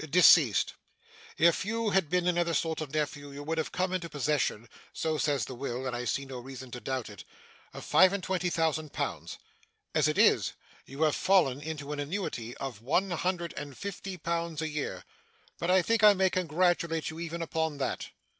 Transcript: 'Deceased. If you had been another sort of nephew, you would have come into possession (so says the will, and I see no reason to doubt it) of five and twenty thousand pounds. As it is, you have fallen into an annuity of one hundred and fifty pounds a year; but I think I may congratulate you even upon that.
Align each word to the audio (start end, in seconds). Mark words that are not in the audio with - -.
'Deceased. 0.09 0.73
If 1.37 1.63
you 1.63 1.91
had 1.91 2.09
been 2.09 2.25
another 2.27 2.55
sort 2.55 2.81
of 2.81 2.91
nephew, 2.91 3.29
you 3.31 3.43
would 3.43 3.59
have 3.59 3.71
come 3.71 3.93
into 3.93 4.09
possession 4.09 4.67
(so 4.91 5.19
says 5.19 5.45
the 5.45 5.53
will, 5.53 5.85
and 5.85 5.95
I 5.95 6.05
see 6.05 6.25
no 6.25 6.39
reason 6.39 6.71
to 6.71 6.79
doubt 6.79 7.07
it) 7.07 7.23
of 7.71 7.85
five 7.85 8.11
and 8.11 8.23
twenty 8.23 8.49
thousand 8.49 8.93
pounds. 8.93 9.37
As 9.93 10.07
it 10.07 10.17
is, 10.17 10.53
you 10.87 11.03
have 11.03 11.15
fallen 11.15 11.61
into 11.61 11.91
an 11.91 11.99
annuity 11.99 12.57
of 12.57 12.81
one 12.81 13.11
hundred 13.11 13.53
and 13.55 13.77
fifty 13.77 14.17
pounds 14.17 14.59
a 14.63 14.67
year; 14.69 15.03
but 15.59 15.69
I 15.69 15.83
think 15.83 16.03
I 16.03 16.15
may 16.15 16.31
congratulate 16.31 17.11
you 17.11 17.19
even 17.19 17.43
upon 17.43 17.77
that. 17.77 18.09